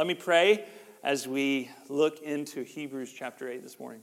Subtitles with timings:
[0.00, 0.64] Let me pray
[1.04, 4.00] as we look into Hebrews chapter 8 this morning.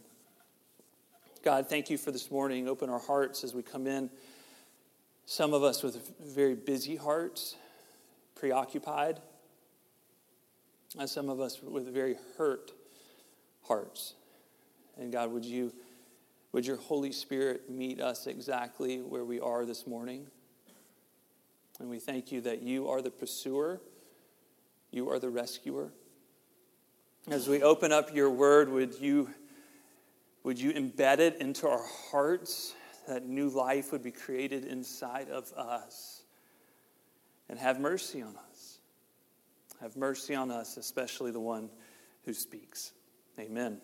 [1.44, 2.68] God, thank you for this morning.
[2.68, 4.12] Open our hearts as we come in.
[5.26, 7.56] Some of us with very busy hearts,
[8.36, 9.22] preoccupied,
[11.00, 12.74] and some of us with very hurt
[13.64, 14.14] hearts.
[15.00, 15.74] And God, would you
[16.52, 20.28] would your Holy Spirit meet us exactly where we are this morning?
[21.80, 23.82] And we thank you that you are the pursuer,
[24.98, 25.94] you are the rescuer.
[27.30, 29.30] As we open up your word, would you,
[30.44, 32.74] would you embed it into our hearts
[33.08, 36.24] that new life would be created inside of us?
[37.48, 38.80] And have mercy on us.
[39.80, 41.70] Have mercy on us, especially the one
[42.26, 42.92] who speaks.
[43.40, 43.80] Amen.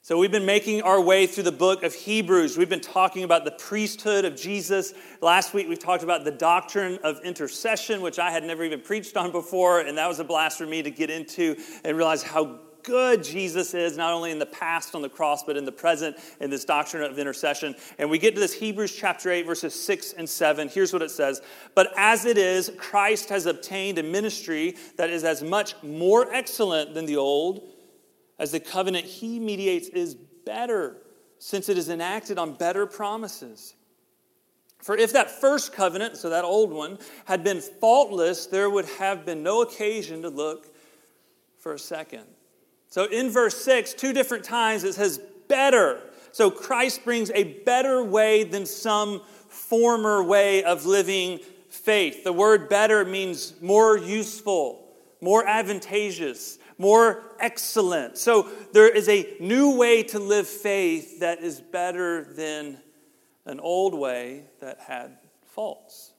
[0.00, 2.56] So, we've been making our way through the book of Hebrews.
[2.56, 4.94] We've been talking about the priesthood of Jesus.
[5.20, 9.16] Last week, we talked about the doctrine of intercession, which I had never even preached
[9.16, 12.60] on before, and that was a blast for me to get into and realize how
[12.84, 16.16] good Jesus is, not only in the past on the cross, but in the present
[16.40, 17.74] in this doctrine of intercession.
[17.98, 20.68] And we get to this Hebrews chapter 8, verses 6 and 7.
[20.68, 21.42] Here's what it says
[21.74, 26.94] But as it is, Christ has obtained a ministry that is as much more excellent
[26.94, 27.62] than the old,
[28.38, 30.98] as the covenant he mediates is better,
[31.38, 33.74] since it is enacted on better promises.
[34.82, 39.26] For if that first covenant, so that old one, had been faultless, there would have
[39.26, 40.68] been no occasion to look
[41.58, 42.24] for a second.
[42.88, 46.00] So in verse 6, two different times it says better.
[46.32, 52.24] So Christ brings a better way than some former way of living faith.
[52.24, 54.86] The word better means more useful,
[55.20, 58.16] more advantageous, more excellent.
[58.16, 62.78] So there is a new way to live faith that is better than
[63.44, 66.12] an old way that had faults.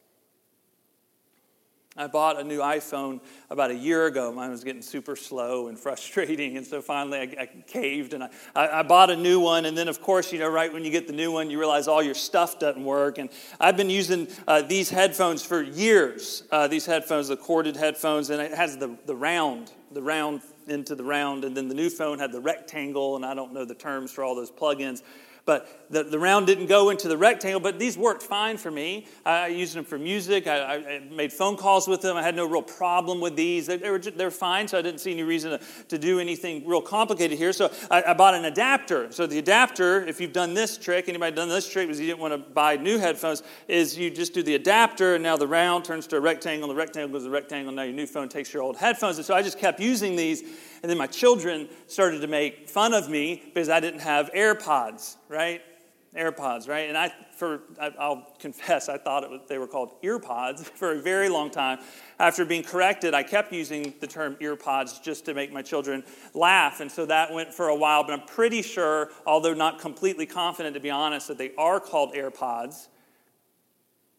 [1.97, 4.31] I bought a new iPhone about a year ago.
[4.31, 8.29] Mine was getting super slow and frustrating, and so finally I, I caved and I,
[8.55, 9.65] I, bought a new one.
[9.65, 11.87] And then, of course, you know, right when you get the new one, you realize
[11.87, 13.17] all your stuff doesn't work.
[13.17, 13.29] And
[13.59, 16.43] I've been using uh, these headphones for years.
[16.51, 20.93] Uh, these headphones, the corded headphones, and it has the, the round, the round into
[20.93, 23.75] the round, and then the new phone had the rectangle, and I don't know the
[23.75, 25.01] terms for all those plugins.
[25.49, 29.07] But the, the round didn't go into the rectangle, but these worked fine for me.
[29.25, 30.45] I used them for music.
[30.45, 32.15] I, I made phone calls with them.
[32.15, 33.65] I had no real problem with these.
[33.65, 36.67] They, they were, they're fine, so I didn't see any reason to, to do anything
[36.67, 37.51] real complicated here.
[37.51, 39.11] So I, I, bought an adapter.
[39.11, 42.19] So the adapter, if you've done this trick, anybody done this trick because you didn't
[42.19, 45.83] want to buy new headphones, is you just do the adapter, and now the round
[45.83, 48.53] turns to a rectangle, the rectangle goes to a rectangle, now your new phone takes
[48.53, 49.17] your old headphones.
[49.17, 50.43] And so I just kept using these
[50.81, 55.17] and then my children started to make fun of me because I didn't have AirPods,
[55.27, 55.61] right?
[56.15, 56.89] AirPods, right?
[56.89, 61.01] And I, for I'll confess, I thought it was, they were called earpods for a
[61.01, 61.79] very long time.
[62.17, 66.03] After being corrected, I kept using the term earpods just to make my children
[66.33, 68.03] laugh, and so that went for a while.
[68.03, 72.13] But I'm pretty sure, although not completely confident to be honest, that they are called
[72.13, 72.87] AirPods.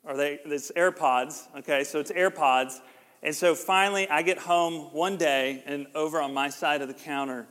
[0.04, 0.38] Are they?
[0.44, 1.46] It's AirPods.
[1.58, 2.80] Okay, so it's AirPods.
[3.22, 6.94] And so finally, I get home one day, and over on my side of the
[6.94, 7.46] counter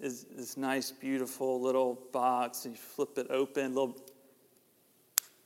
[0.00, 2.64] is this nice, beautiful little box.
[2.64, 3.96] And you flip it open, little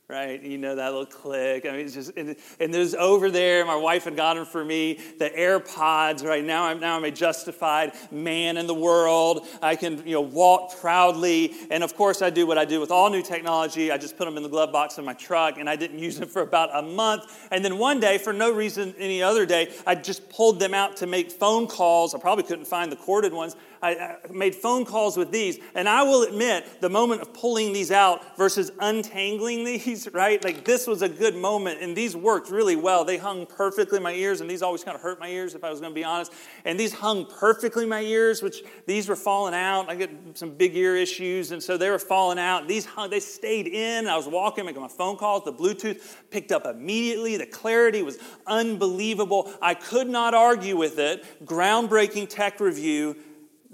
[0.09, 0.41] right?
[0.41, 1.67] You know that little click.
[1.67, 4.99] I mean, it's just, and, and there's over there, my wife had gotten for me
[5.19, 6.43] the AirPods, right?
[6.43, 9.45] Now I'm, now I'm a justified man in the world.
[9.61, 11.53] I can, you know, walk proudly.
[11.69, 13.91] And of course, I do what I do with all new technology.
[13.91, 16.17] I just put them in the glove box in my truck, and I didn't use
[16.17, 17.47] them for about a month.
[17.51, 20.97] And then one day, for no reason any other day, I just pulled them out
[20.97, 22.15] to make phone calls.
[22.15, 23.55] I probably couldn't find the corded ones.
[23.81, 25.59] I, made phone calls with these.
[25.75, 30.43] And I will admit, the moment of pulling these out versus untangling these, right?
[30.43, 33.05] Like this was a good moment, and these worked really well.
[33.05, 35.63] They hung perfectly in my ears, and these always kind of hurt my ears if
[35.63, 36.33] I was going to be honest.
[36.65, 39.89] And these hung perfectly in my ears, which these were falling out.
[39.89, 42.67] I get some big ear issues, and so they were falling out.
[42.67, 44.07] These hung, they stayed in.
[44.07, 45.43] I was walking, making my phone calls.
[45.45, 47.37] The Bluetooth picked up immediately.
[47.37, 49.53] The clarity was unbelievable.
[49.61, 51.23] I could not argue with it.
[51.45, 53.15] Groundbreaking tech review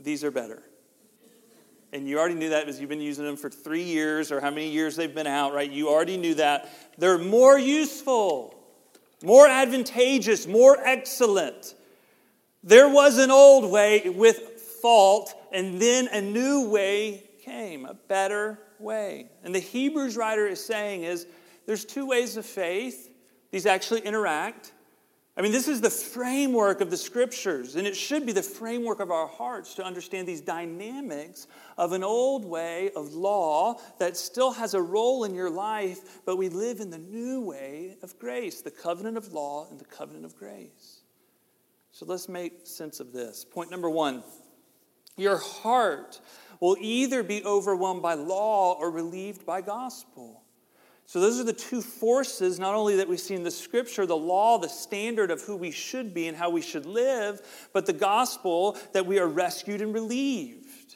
[0.06, 0.64] these are better.
[1.92, 4.50] And you already knew that because you've been using them for three years or how
[4.50, 5.70] many years they've been out, right?
[5.70, 6.70] You already knew that.
[6.98, 8.56] They're more useful,
[9.24, 11.74] more advantageous, more excellent.
[12.64, 14.40] There was an old way with
[14.82, 19.30] fault, and then a new way came, a better way.
[19.44, 21.28] And the Hebrews writer is saying is
[21.66, 23.10] there's two ways of faith.
[23.52, 24.74] These actually interact.
[25.38, 29.02] I mean, this is the framework of the scriptures, and it should be the framework
[29.02, 31.48] of our hearts to understand these dynamics
[31.78, 36.38] of an old way of law that still has a role in your life, but
[36.38, 40.24] we live in the new way of grace, the covenant of law and the covenant
[40.24, 41.02] of grace.
[41.92, 43.44] So let's make sense of this.
[43.44, 44.24] Point number one
[45.18, 46.20] your heart
[46.60, 50.44] will either be overwhelmed by law or relieved by gospel.
[51.08, 54.18] So, those are the two forces, not only that we see in the scripture, the
[54.18, 57.42] law, the standard of who we should be and how we should live,
[57.74, 60.96] but the gospel that we are rescued and relieved.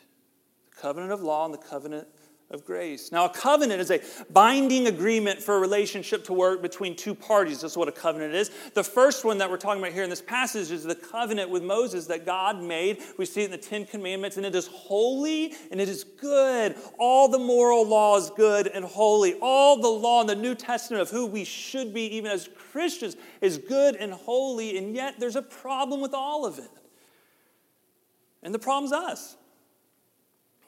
[0.71, 2.07] The covenant of law and the covenant
[2.51, 3.11] of grace.
[3.11, 4.01] Now, a covenant is a
[4.31, 7.61] binding agreement for a relationship to work between two parties.
[7.61, 8.49] That's what a covenant is.
[8.73, 11.63] The first one that we're talking about here in this passage is the covenant with
[11.63, 13.03] Moses that God made.
[13.19, 16.75] We see it in the Ten Commandments, and it is holy and it is good.
[16.97, 19.35] All the moral law is good and holy.
[19.41, 23.15] All the law in the New Testament of who we should be, even as Christians,
[23.41, 26.71] is good and holy, and yet there's a problem with all of it.
[28.41, 29.35] And the problem's us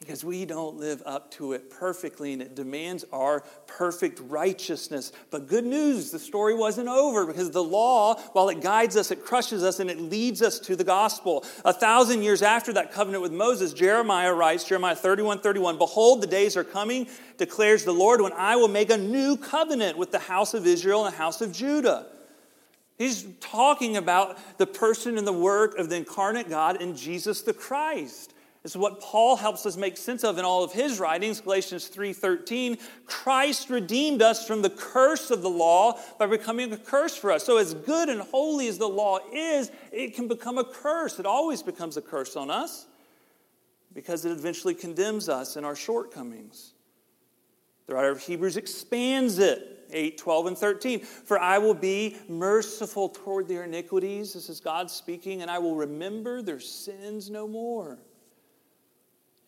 [0.02, 5.12] because we don't live up to it perfectly and it demands our perfect righteousness.
[5.30, 9.24] But good news, the story wasn't over because the law, while it guides us, it
[9.24, 11.44] crushes us and it leads us to the gospel.
[11.64, 16.26] A thousand years after that covenant with Moses, Jeremiah writes, Jeremiah 31 31, Behold, the
[16.26, 17.06] days are coming,
[17.38, 21.06] declares the Lord, when I will make a new covenant with the house of Israel
[21.06, 22.06] and the house of Judah.
[22.98, 27.54] He's talking about the person and the work of the incarnate God in Jesus the
[27.54, 28.31] Christ.
[28.62, 31.88] This is what Paul helps us make sense of in all of his writings, Galatians
[31.88, 32.78] 3:13.
[33.06, 37.44] Christ redeemed us from the curse of the law by becoming a curse for us.
[37.44, 41.18] So as good and holy as the law is, it can become a curse.
[41.18, 42.86] It always becomes a curse on us
[43.92, 46.74] because it eventually condemns us in our shortcomings.
[47.86, 51.00] The writer of Hebrews expands it 8, 12, and 13.
[51.00, 54.34] For I will be merciful toward their iniquities.
[54.34, 57.98] This is God speaking, and I will remember their sins no more.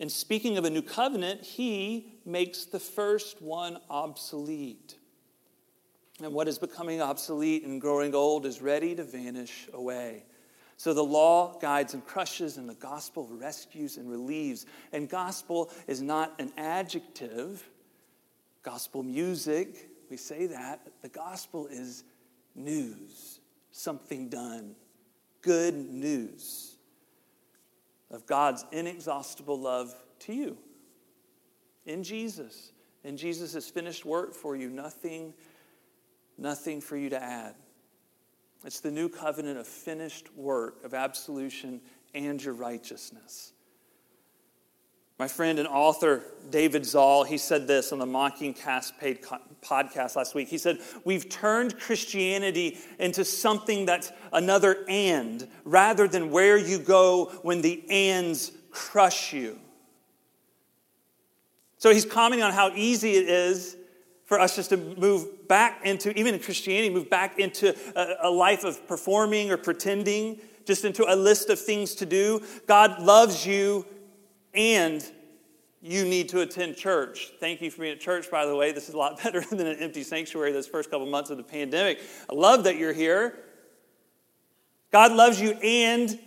[0.00, 4.96] And speaking of a new covenant, he makes the first one obsolete.
[6.22, 10.24] And what is becoming obsolete and growing old is ready to vanish away.
[10.76, 14.66] So the law guides and crushes, and the gospel rescues and relieves.
[14.92, 17.62] And gospel is not an adjective,
[18.62, 20.80] gospel music, we say that.
[21.02, 22.04] The gospel is
[22.56, 23.40] news,
[23.70, 24.74] something done,
[25.42, 26.73] good news
[28.10, 30.58] of God's inexhaustible love to you
[31.86, 32.72] in Jesus.
[33.02, 35.34] And Jesus' finished work for you, nothing,
[36.38, 37.54] nothing for you to add.
[38.64, 41.80] It's the new covenant of finished work, of absolution
[42.14, 43.53] and your righteousness.
[45.18, 49.22] My friend and author David Zahl, he said this on the Mockingcast paid
[49.62, 50.48] podcast last week.
[50.48, 57.26] He said, We've turned Christianity into something that's another and rather than where you go
[57.42, 59.58] when the ands crush you.
[61.78, 63.76] So he's commenting on how easy it is
[64.24, 68.30] for us just to move back into, even in Christianity, move back into a, a
[68.30, 72.42] life of performing or pretending, just into a list of things to do.
[72.66, 73.86] God loves you
[74.54, 75.04] and
[75.84, 77.32] you need to attend church.
[77.40, 78.72] Thank you for being at church, by the way.
[78.72, 81.42] This is a lot better than an empty sanctuary those first couple months of the
[81.42, 82.00] pandemic.
[82.30, 83.38] I love that you're here.
[84.90, 86.18] God loves you and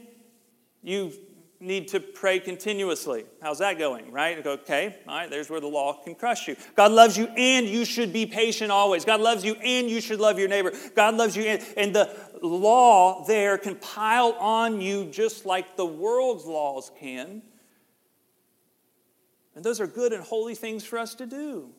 [0.83, 1.11] you
[1.59, 3.25] need to pray continuously.
[3.41, 4.45] How's that going, right?
[4.45, 6.55] Okay, all right, there's where the law can crush you.
[6.75, 9.05] God loves you and you should be patient always.
[9.05, 10.71] God loves you and you should love your neighbor.
[10.95, 15.85] God loves you and, and the law there can pile on you just like the
[15.85, 17.41] world's laws can.
[19.57, 21.71] And those are good and holy things for us to do.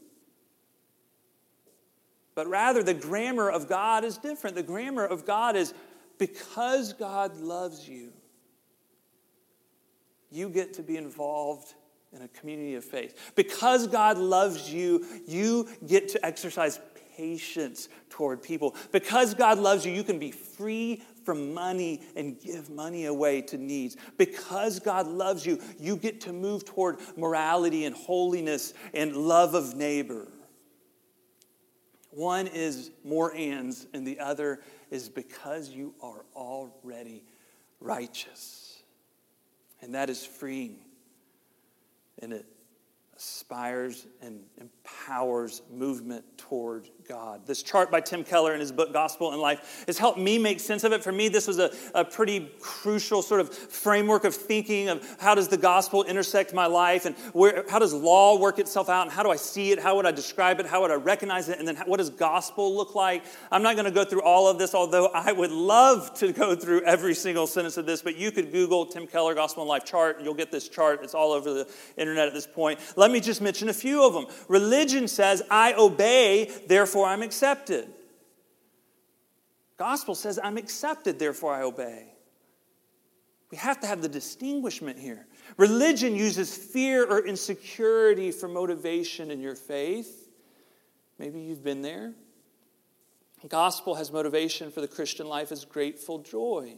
[2.34, 4.56] But rather, the grammar of God is different.
[4.56, 5.72] The grammar of God is
[6.18, 8.12] because God loves you,
[10.32, 11.72] you get to be involved
[12.12, 13.32] in a community of faith.
[13.36, 16.80] Because God loves you, you get to exercise
[17.18, 18.76] patience toward people.
[18.92, 23.58] Because God loves you, you can be free from money and give money away to
[23.58, 23.96] needs.
[24.16, 29.74] Because God loves you, you get to move toward morality and holiness and love of
[29.74, 30.28] neighbor.
[32.10, 34.60] One is more ands, and the other
[34.90, 37.24] is because you are already
[37.80, 38.82] righteous.
[39.82, 40.78] And that is freeing.
[42.20, 42.46] And it
[43.18, 47.40] aspires and empowers movement toward God.
[47.46, 50.60] This chart by Tim Keller in his book Gospel in Life has helped me make
[50.60, 51.02] sense of it.
[51.02, 55.34] For me, this was a, a pretty crucial sort of framework of thinking of how
[55.34, 59.10] does the gospel intersect my life and where, how does law work itself out and
[59.10, 59.78] how do I see it?
[59.78, 60.66] How would I describe it?
[60.66, 61.58] How would I recognize it?
[61.58, 63.24] And then what does gospel look like?
[63.50, 66.54] I'm not going to go through all of this, although I would love to go
[66.54, 69.86] through every single sentence of this, but you could Google Tim Keller Gospel in Life
[69.86, 71.00] chart and you'll get this chart.
[71.02, 72.80] It's all over the internet at this point.
[72.96, 74.26] Let me just mention a few of them.
[74.48, 77.88] Religion says, I obey, therefore I'm accepted.
[79.76, 82.12] Gospel says, I'm accepted, therefore I obey.
[83.50, 85.26] We have to have the distinguishment here.
[85.56, 90.28] Religion uses fear or insecurity for motivation in your faith.
[91.18, 92.12] Maybe you've been there.
[93.42, 96.74] The gospel has motivation for the Christian life as grateful joy.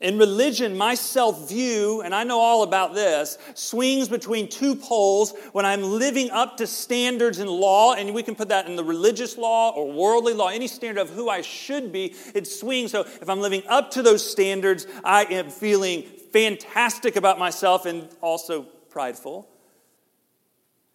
[0.00, 5.34] In religion, my self view, and I know all about this, swings between two poles
[5.50, 8.84] when I'm living up to standards in law, and we can put that in the
[8.84, 12.92] religious law or worldly law, any standard of who I should be, it swings.
[12.92, 18.08] So if I'm living up to those standards, I am feeling fantastic about myself and
[18.20, 19.48] also prideful.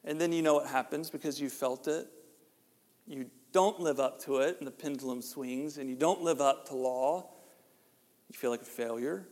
[0.05, 2.07] And then you know what happens because you felt it.
[3.05, 6.69] You don't live up to it, and the pendulum swings, and you don't live up
[6.69, 7.32] to law
[8.33, 9.27] you feel like a failure.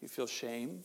[0.00, 0.84] You feel shame.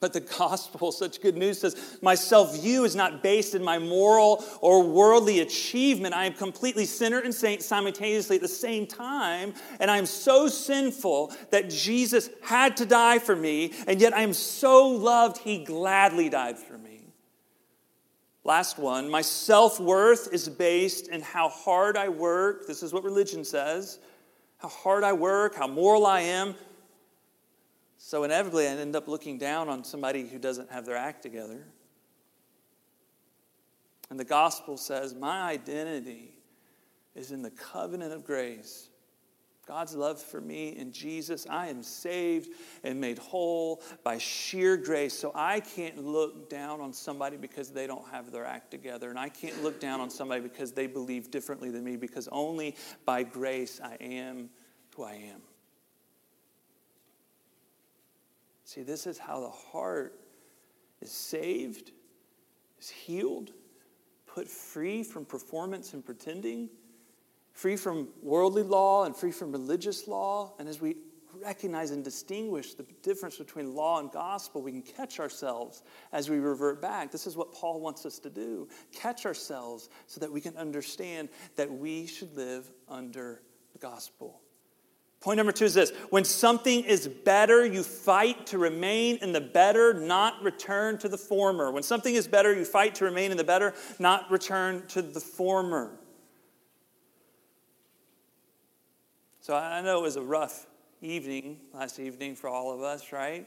[0.00, 3.78] But the gospel, such good news, says my self view is not based in my
[3.78, 6.12] moral or worldly achievement.
[6.12, 9.54] I am completely sinner and saint simultaneously at the same time.
[9.78, 13.72] And I am so sinful that Jesus had to die for me.
[13.86, 17.06] And yet I am so loved, he gladly died for me.
[18.42, 22.66] Last one my self worth is based in how hard I work.
[22.66, 24.00] This is what religion says
[24.62, 26.54] how hard I work, how moral I am.
[27.98, 31.66] So inevitably, I end up looking down on somebody who doesn't have their act together.
[34.08, 36.34] And the gospel says, My identity
[37.16, 38.88] is in the covenant of grace.
[39.72, 41.46] God's love for me in Jesus.
[41.48, 42.50] I am saved
[42.84, 45.18] and made whole by sheer grace.
[45.18, 49.08] So I can't look down on somebody because they don't have their act together.
[49.08, 52.76] And I can't look down on somebody because they believe differently than me, because only
[53.06, 54.50] by grace I am
[54.94, 55.40] who I am.
[58.64, 60.20] See, this is how the heart
[61.00, 61.92] is saved,
[62.78, 63.52] is healed,
[64.26, 66.68] put free from performance and pretending
[67.52, 70.54] free from worldly law and free from religious law.
[70.58, 70.96] And as we
[71.42, 75.82] recognize and distinguish the difference between law and gospel, we can catch ourselves
[76.12, 77.10] as we revert back.
[77.10, 81.28] This is what Paul wants us to do catch ourselves so that we can understand
[81.56, 83.42] that we should live under
[83.72, 84.40] the gospel.
[85.20, 89.40] Point number two is this when something is better, you fight to remain in the
[89.40, 91.70] better, not return to the former.
[91.70, 95.20] When something is better, you fight to remain in the better, not return to the
[95.20, 95.96] former.
[99.42, 100.68] So I know it was a rough
[101.00, 103.44] evening last evening for all of us, right?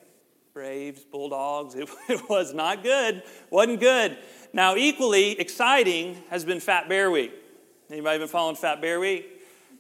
[0.53, 1.73] Braves, Bulldogs.
[1.79, 3.23] It, it, was not good.
[3.49, 4.17] Wasn't good.
[4.51, 7.31] Now, equally exciting has been Fat Bear Week.
[7.89, 9.34] Anybody been following Fat Bear Week?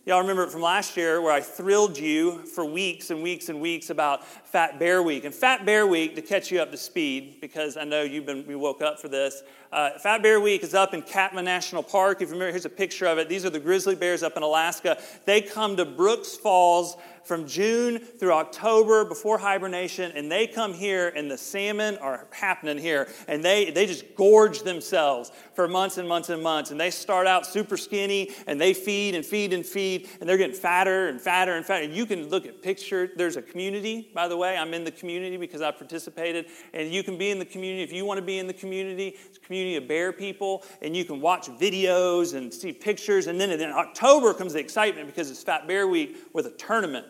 [0.07, 3.59] Y'all remember it from last year where I thrilled you for weeks and weeks and
[3.59, 5.23] weeks about Fat Bear Week.
[5.23, 8.45] And Fat Bear Week, to catch you up to speed, because I know you've been,
[8.47, 12.21] you woke up for this, uh, Fat Bear Week is up in Katmai National Park.
[12.21, 13.29] If you remember, here's a picture of it.
[13.29, 15.01] These are the grizzly bears up in Alaska.
[15.25, 21.11] They come to Brooks Falls from June through October before hibernation, and they come here,
[21.15, 26.07] and the salmon are happening here, and they, they just gorge themselves for months and
[26.07, 26.69] months and months.
[26.69, 30.37] And they start out super skinny, and they feed and feed and feed, and they're
[30.37, 31.83] getting fatter and fatter and fatter.
[31.83, 33.11] And you can look at pictures.
[33.15, 34.57] There's a community, by the way.
[34.57, 37.93] I'm in the community because I participated, and you can be in the community if
[37.93, 39.15] you want to be in the community.
[39.25, 43.27] It's a community of bear people, and you can watch videos and see pictures.
[43.27, 47.05] And then in October comes the excitement because it's Fat Bear Week with a tournament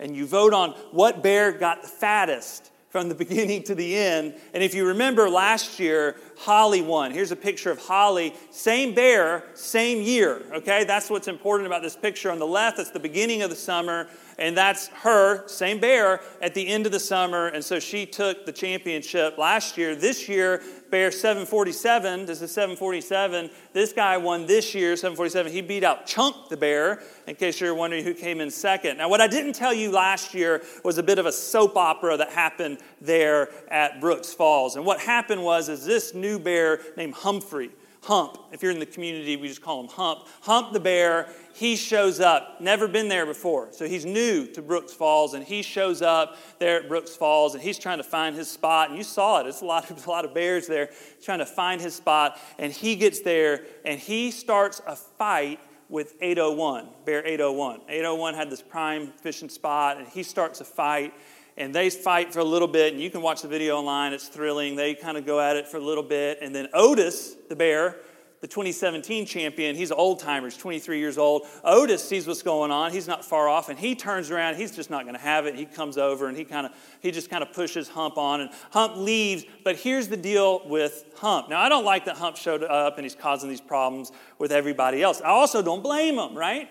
[0.00, 4.34] and you vote on what bear got the fattest from the beginning to the end.
[4.52, 7.12] And if you remember last year, Holly won.
[7.12, 10.42] Here's a picture of Holly, same bear, same year.
[10.52, 12.30] Okay, that's what's important about this picture.
[12.30, 16.54] On the left, that's the beginning of the summer, and that's her, same bear, at
[16.54, 17.48] the end of the summer.
[17.48, 19.94] And so she took the championship last year.
[19.94, 22.26] This year, Bear 747.
[22.26, 23.50] This is 747.
[23.72, 25.52] This guy won this year, 747.
[25.52, 28.98] He beat out Chunk the Bear, in case you're wondering who came in second.
[28.98, 32.16] Now, what I didn't tell you last year was a bit of a soap opera
[32.16, 34.74] that happened there at Brooks Falls.
[34.74, 37.70] And what happened was is this new bear named Humphrey
[38.02, 38.38] Hump.
[38.50, 40.26] If you're in the community, we just call him Hump.
[40.42, 43.68] Hump the bear, he shows up, never been there before.
[43.72, 47.62] So he's new to Brooks Falls, and he shows up there at Brooks Falls, and
[47.62, 48.88] he's trying to find his spot.
[48.88, 50.88] And you saw it, it's a lot of, a lot of bears there
[51.22, 52.38] trying to find his spot.
[52.58, 57.80] And he gets there, and he starts a fight with 801, Bear 801.
[57.88, 61.12] 801 had this prime fishing spot, and he starts a fight
[61.56, 64.12] and they fight for a little bit, and you can watch the video online.
[64.12, 64.76] It's thrilling.
[64.76, 67.96] They kind of go at it for a little bit, and then Otis, the bear,
[68.40, 71.46] the 2017 champion, he's an old timer, he's 23 years old.
[71.62, 72.90] Otis sees what's going on.
[72.90, 74.56] He's not far off, and he turns around.
[74.56, 75.56] He's just not going to have it.
[75.56, 78.50] He comes over and he kind of he just kind of pushes Hump on, and
[78.70, 79.44] Hump leaves.
[79.62, 81.50] But here's the deal with Hump.
[81.50, 85.02] Now I don't like that Hump showed up and he's causing these problems with everybody
[85.02, 85.20] else.
[85.20, 86.70] I also don't blame him, right?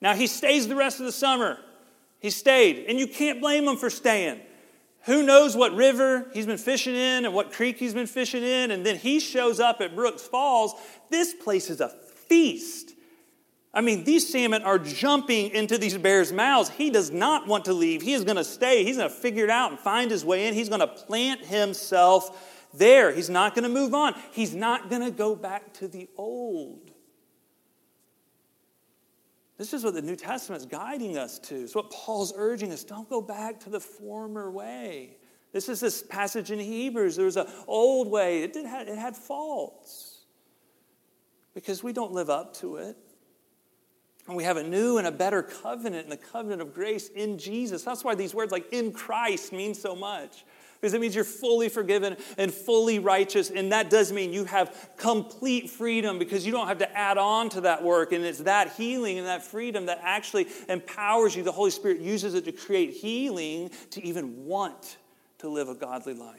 [0.00, 1.58] Now he stays the rest of the summer.
[2.20, 4.40] He stayed, and you can't blame him for staying.
[5.04, 8.72] Who knows what river he's been fishing in and what creek he's been fishing in,
[8.72, 10.74] and then he shows up at Brooks Falls.
[11.10, 12.92] This place is a feast.
[13.72, 16.70] I mean, these salmon are jumping into these bears' mouths.
[16.70, 18.00] He does not want to leave.
[18.02, 18.84] He is going to stay.
[18.84, 20.54] He's going to figure it out and find his way in.
[20.54, 23.12] He's going to plant himself there.
[23.12, 24.14] He's not going to move on.
[24.32, 26.90] He's not going to go back to the old.
[29.58, 31.54] This is what the New Testament is guiding us to.
[31.54, 32.84] It's what Paul's urging us.
[32.84, 35.16] Don't go back to the former way.
[35.52, 37.16] This is this passage in Hebrews.
[37.16, 38.42] There was an old way.
[38.42, 40.24] It, did have, it had faults
[41.54, 42.96] because we don't live up to it.
[44.28, 47.38] And we have a new and a better covenant and the covenant of grace in
[47.38, 47.82] Jesus.
[47.82, 50.44] That's why these words like in Christ mean so much
[50.86, 53.50] because it means you're fully forgiven and fully righteous.
[53.50, 57.48] And that does mean you have complete freedom because you don't have to add on
[57.50, 58.12] to that work.
[58.12, 61.42] And it's that healing and that freedom that actually empowers you.
[61.42, 64.98] The Holy Spirit uses it to create healing to even want
[65.38, 66.38] to live a godly life.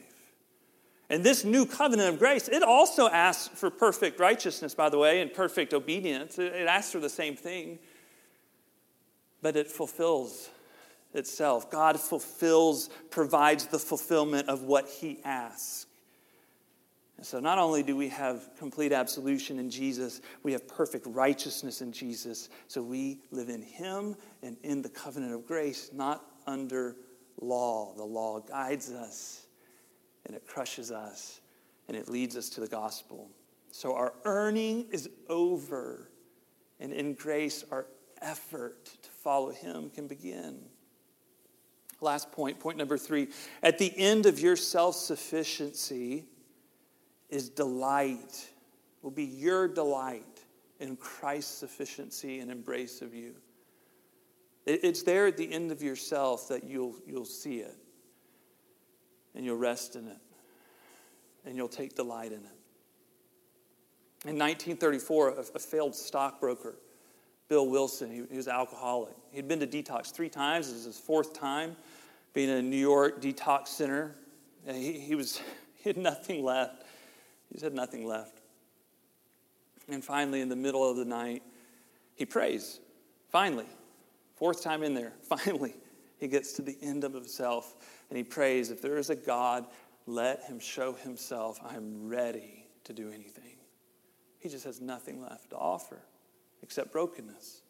[1.10, 5.20] And this new covenant of grace, it also asks for perfect righteousness, by the way,
[5.20, 6.38] and perfect obedience.
[6.38, 7.80] It asks for the same thing,
[9.42, 10.48] but it fulfills
[11.14, 11.70] itself.
[11.70, 15.86] God fulfills, provides the fulfillment of what He asks.
[17.16, 21.82] And so, not only do we have complete absolution in Jesus, we have perfect righteousness
[21.82, 22.48] in Jesus.
[22.68, 26.96] So, we live in Him and in the covenant of grace, not under
[27.40, 27.92] law.
[27.96, 29.46] The law guides us
[30.26, 31.40] and it crushes us
[31.88, 33.28] and it leads us to the gospel.
[33.72, 36.10] So, our earning is over,
[36.78, 37.86] and in grace, our
[38.22, 40.60] effort to follow Him can begin.
[42.00, 43.28] Last point, point number three.
[43.62, 46.26] At the end of your self sufficiency
[47.28, 48.48] is delight,
[49.02, 50.24] will be your delight
[50.80, 53.34] in Christ's sufficiency and embrace of you.
[54.64, 57.74] It's there at the end of yourself that you'll, you'll see it,
[59.34, 60.18] and you'll rest in it,
[61.46, 62.58] and you'll take delight in it.
[64.24, 66.76] In 1934, a, a failed stockbroker,
[67.48, 69.14] Bill Wilson, he, he was alcoholic.
[69.32, 70.68] He'd been to detox three times.
[70.68, 71.76] This is his fourth time
[72.34, 74.14] being in a New York detox center.
[74.70, 75.40] He, he, was,
[75.74, 76.84] he had nothing left.
[77.52, 78.40] He had nothing left.
[79.88, 81.42] And finally, in the middle of the night,
[82.14, 82.80] he prays.
[83.30, 83.66] Finally,
[84.36, 85.74] fourth time in there, finally,
[86.18, 87.74] he gets to the end of himself
[88.10, 89.66] and he prays, If there is a God,
[90.06, 91.58] let him show himself.
[91.64, 93.56] I'm ready to do anything.
[94.38, 96.00] He just has nothing left to offer
[96.62, 97.62] except brokenness.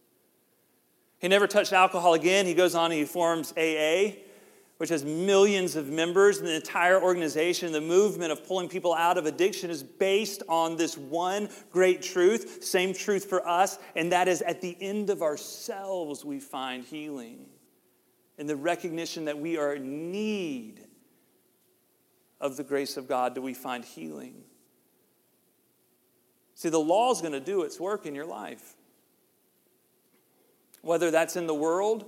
[1.18, 2.46] He never touched alcohol again.
[2.46, 4.18] He goes on and he forms AA
[4.78, 9.18] which has millions of members, and the entire organization, the movement of pulling people out
[9.18, 14.28] of addiction is based on this one great truth, same truth for us, and that
[14.28, 17.46] is at the end of ourselves we find healing.
[18.38, 20.86] In the recognition that we are in need
[22.40, 24.44] of the grace of God, do we find healing?
[26.54, 28.76] See, the law is going to do its work in your life.
[30.82, 32.04] Whether that's in the world,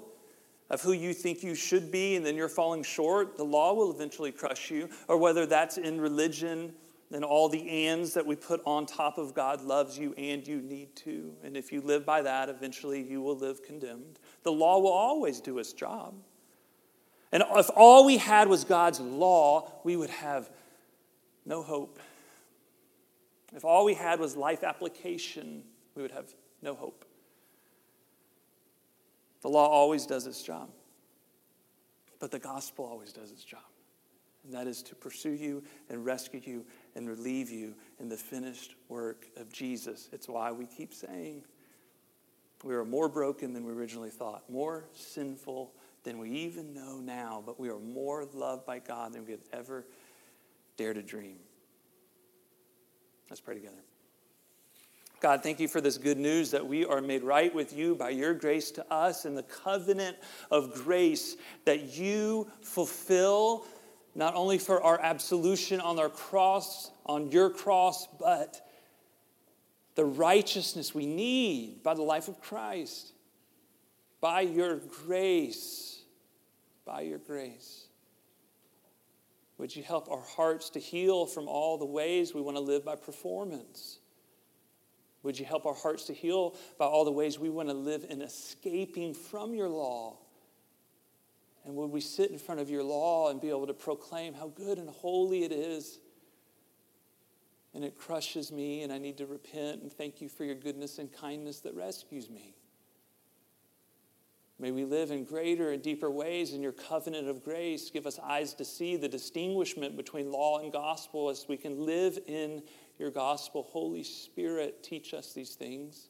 [0.71, 3.93] of who you think you should be and then you're falling short, the law will
[3.93, 4.89] eventually crush you.
[5.09, 6.73] Or whether that's in religion
[7.13, 10.61] and all the ands that we put on top of God loves you and you
[10.63, 11.35] need to.
[11.43, 14.21] And if you live by that, eventually you will live condemned.
[14.45, 16.15] The law will always do its job.
[17.33, 20.51] And if all we had was God's law, we would have
[21.45, 21.99] no hope.
[23.55, 25.65] If all we had was life application,
[25.97, 27.05] we would have no hope.
[29.43, 30.69] The law always does its job,
[32.19, 33.61] but the gospel always does its job.
[34.45, 38.75] And that is to pursue you and rescue you and relieve you in the finished
[38.89, 40.09] work of Jesus.
[40.13, 41.45] It's why we keep saying
[42.65, 45.73] we are more broken than we originally thought, more sinful
[46.05, 49.45] than we even know now, but we are more loved by God than we could
[49.53, 49.87] ever
[50.77, 51.39] dare to dream.
[53.29, 53.83] Let's pray together.
[55.21, 58.09] God, thank you for this good news that we are made right with you by
[58.09, 60.17] your grace to us and the covenant
[60.51, 63.67] of grace that you fulfill
[64.15, 68.67] not only for our absolution on our cross, on your cross, but
[69.95, 73.13] the righteousness we need by the life of Christ,
[74.23, 76.03] by your grace,
[76.87, 77.89] by your grace.
[79.59, 82.87] Would you help our hearts to heal from all the ways we want to live
[82.87, 84.00] by performance?
[85.23, 88.07] Would you help our hearts to heal by all the ways we want to live
[88.09, 90.17] in escaping from your law?
[91.65, 94.49] And would we sit in front of your law and be able to proclaim how
[94.49, 95.99] good and holy it is?
[97.75, 100.99] And it crushes me, and I need to repent and thank you for your goodness
[100.99, 102.55] and kindness that rescues me.
[104.59, 107.89] May we live in greater and deeper ways in your covenant of grace.
[107.91, 112.19] Give us eyes to see the distinguishment between law and gospel as we can live
[112.27, 112.63] in
[113.01, 113.63] your gospel.
[113.63, 116.09] Holy Spirit, teach us these things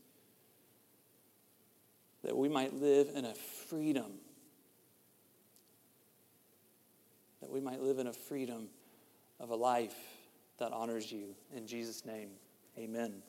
[2.25, 4.13] that we might live in a freedom.
[7.41, 8.69] That we might live in a freedom
[9.39, 9.97] of a life
[10.59, 11.35] that honors you.
[11.57, 12.31] In Jesus' name,
[12.77, 13.23] amen.